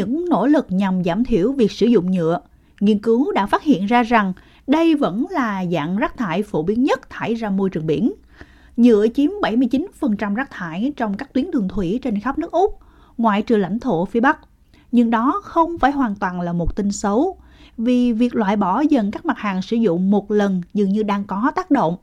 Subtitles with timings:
[0.00, 2.40] những nỗ lực nhằm giảm thiểu việc sử dụng nhựa,
[2.80, 4.32] nghiên cứu đã phát hiện ra rằng
[4.66, 8.12] đây vẫn là dạng rác thải phổ biến nhất thải ra môi trường biển.
[8.76, 12.78] Nhựa chiếm 79% rác thải trong các tuyến đường thủy trên khắp nước Úc,
[13.18, 14.38] ngoại trừ lãnh thổ phía Bắc.
[14.92, 17.36] Nhưng đó không phải hoàn toàn là một tin xấu,
[17.76, 21.24] vì việc loại bỏ dần các mặt hàng sử dụng một lần dường như đang
[21.24, 21.96] có tác động.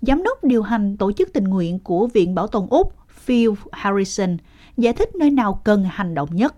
[0.00, 4.36] Giám đốc điều hành tổ chức tình nguyện của Viện Bảo tồn Úc Phil Harrison
[4.76, 6.54] giải thích nơi nào cần hành động nhất.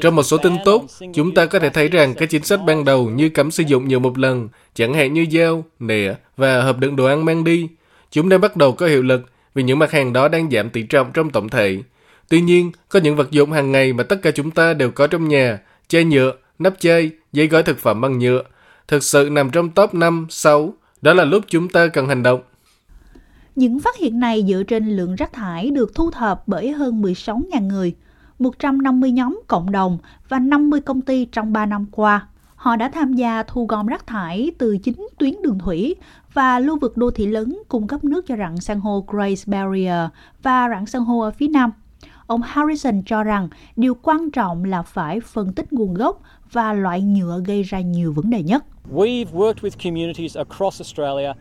[0.00, 2.84] Trong một số tin tốt, chúng ta có thể thấy rằng các chính sách ban
[2.84, 6.78] đầu như cấm sử dụng nhiều một lần, chẳng hạn như dao, nĩa và hộp
[6.78, 7.68] đựng đồ ăn mang đi,
[8.10, 9.22] chúng đang bắt đầu có hiệu lực
[9.54, 11.78] vì những mặt hàng đó đang giảm tỷ trọng trong tổng thể.
[12.28, 15.06] Tuy nhiên, có những vật dụng hàng ngày mà tất cả chúng ta đều có
[15.06, 18.42] trong nhà, chai nhựa, nắp chai, giấy gói thực phẩm bằng nhựa,
[18.88, 20.74] thực sự nằm trong top 5, 6.
[21.02, 22.40] Đó là lúc chúng ta cần hành động.
[23.56, 27.66] Những phát hiện này dựa trên lượng rác thải được thu thập bởi hơn 16.000
[27.66, 27.94] người,
[28.38, 32.26] 150 nhóm cộng đồng và 50 công ty trong 3 năm qua.
[32.54, 35.94] Họ đã tham gia thu gom rác thải từ chính tuyến đường thủy
[36.32, 40.08] và lưu vực đô thị lớn cung cấp nước cho rặng san hô Grace Barrier
[40.42, 41.70] và rặng san hô ở phía nam.
[42.26, 47.02] Ông Harrison cho rằng điều quan trọng là phải phân tích nguồn gốc và loại
[47.02, 48.64] nhựa gây ra nhiều vấn đề nhất.
[48.92, 51.32] We've worked with communities across Australia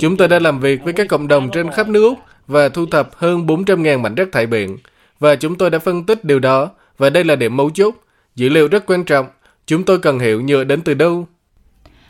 [0.00, 2.86] Chúng tôi đã làm việc với các cộng đồng trên khắp nước Úc và thu
[2.86, 4.76] thập hơn 400.000 mảnh rác thải biển.
[5.18, 7.94] Và chúng tôi đã phân tích điều đó, và đây là điểm mấu chốt.
[8.34, 9.26] Dữ liệu rất quan trọng.
[9.66, 11.26] Chúng tôi cần hiểu nhựa đến từ đâu.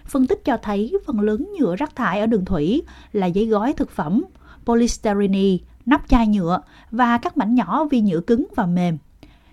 [0.07, 3.73] Phân tích cho thấy phần lớn nhựa rác thải ở đường thủy là giấy gói
[3.73, 4.25] thực phẩm,
[4.65, 8.99] polystyrene, nắp chai nhựa và các mảnh nhỏ vi nhựa cứng và mềm.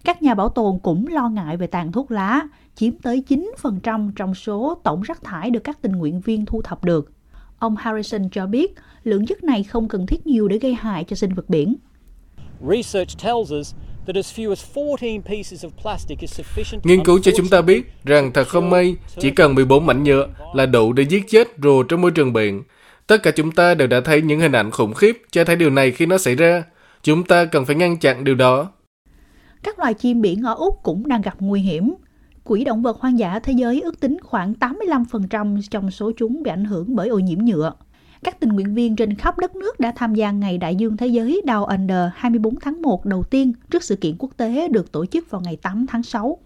[0.04, 2.42] Các nhà bảo tồn cũng lo ngại về tàn thuốc lá,
[2.76, 6.84] chiếm tới 9% trong số tổng rác thải được các tình nguyện viên thu thập
[6.84, 7.12] được.
[7.60, 11.16] Ông Harrison cho biết lượng chất này không cần thiết nhiều để gây hại cho
[11.16, 11.76] sinh vật biển.
[16.84, 20.28] Nghiên cứu cho chúng ta biết rằng thật không may, chỉ cần 14 mảnh nhựa
[20.54, 22.64] là đủ để giết chết rùa trong môi trường biển.
[23.08, 25.70] Tất cả chúng ta đều đã thấy những hình ảnh khủng khiếp cho thấy điều
[25.70, 26.64] này khi nó xảy ra.
[27.04, 28.72] Chúng ta cần phải ngăn chặn điều đó.
[29.64, 31.94] Các loài chim biển ở Úc cũng đang gặp nguy hiểm.
[32.44, 36.52] Quỹ động vật hoang dã thế giới ước tính khoảng 85% trong số chúng bị
[36.52, 37.74] ảnh hưởng bởi ô nhiễm nhựa.
[38.24, 41.08] Các tình nguyện viên trên khắp đất nước đã tham gia Ngày Đại dương Thế
[41.08, 45.06] giới Down Under 24 tháng 1 đầu tiên trước sự kiện quốc tế được tổ
[45.06, 46.38] chức vào ngày 8 tháng 6.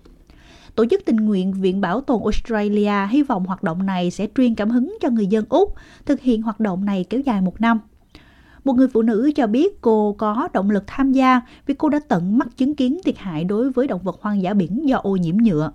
[0.76, 4.56] Tổ chức tình nguyện Viện Bảo tồn Australia hy vọng hoạt động này sẽ truyền
[4.56, 5.74] cảm hứng cho người dân Úc
[6.06, 7.80] thực hiện hoạt động này kéo dài một năm.
[8.66, 12.00] Một người phụ nữ cho biết cô có động lực tham gia vì cô đã
[12.08, 15.16] tận mắt chứng kiến thiệt hại đối với động vật hoang dã biển do ô
[15.16, 15.72] nhiễm nhựa.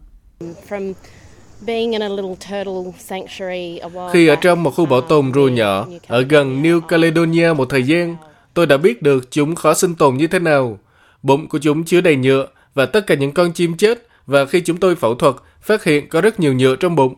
[4.13, 7.83] Khi ở trong một khu bảo tồn rùa nhỏ ở gần New Caledonia một thời
[7.83, 8.17] gian,
[8.55, 10.79] tôi đã biết được chúng khó sinh tồn như thế nào.
[11.23, 14.61] Bụng của chúng chứa đầy nhựa và tất cả những con chim chết và khi
[14.61, 17.15] chúng tôi phẫu thuật, phát hiện có rất nhiều nhựa trong bụng.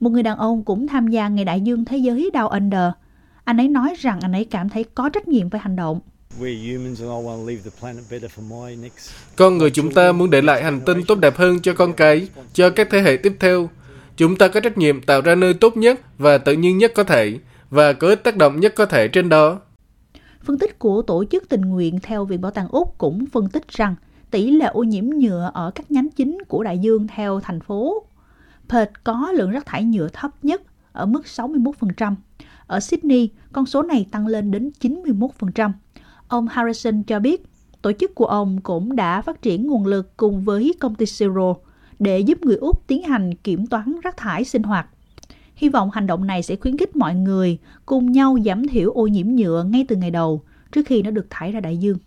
[0.00, 2.92] Một người đàn ông cũng tham gia Ngày Đại dương Thế giới Down Under.
[3.44, 6.00] Anh ấy nói rằng anh ấy cảm thấy có trách nhiệm phải hành động.
[9.36, 12.28] Con người chúng ta muốn để lại hành tinh tốt đẹp hơn cho con cái,
[12.52, 13.70] cho các thế hệ tiếp theo.
[14.16, 17.04] Chúng ta có trách nhiệm tạo ra nơi tốt nhất và tự nhiên nhất có
[17.04, 17.38] thể,
[17.70, 19.60] và có ít tác động nhất có thể trên đó.
[20.42, 23.68] Phân tích của tổ chức tình nguyện theo Viện Bảo tàng Úc cũng phân tích
[23.68, 23.94] rằng
[24.30, 28.06] tỷ lệ ô nhiễm nhựa ở các nhánh chính của đại dương theo thành phố.
[28.68, 32.14] Perth có lượng rác thải nhựa thấp nhất ở mức 61%.
[32.72, 35.70] Ở Sydney, con số này tăng lên đến 91%.
[36.28, 37.42] Ông Harrison cho biết,
[37.82, 41.54] tổ chức của ông cũng đã phát triển nguồn lực cùng với công ty Zero
[41.98, 44.86] để giúp người Úc tiến hành kiểm toán rác thải sinh hoạt.
[45.54, 49.06] Hy vọng hành động này sẽ khuyến khích mọi người cùng nhau giảm thiểu ô
[49.06, 51.98] nhiễm nhựa ngay từ ngày đầu trước khi nó được thải ra đại dương.